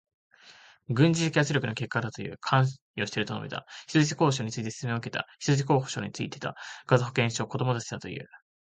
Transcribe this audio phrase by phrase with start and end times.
[0.89, 2.37] 軍事的圧力の結果だという。
[2.41, 2.65] 関
[2.95, 3.67] 与していると述べた。
[3.87, 5.27] 人質交渉について説明を受けた。
[5.37, 6.55] 人質交渉についてた。
[6.87, 8.27] ガザ保健省、子どもたちだという。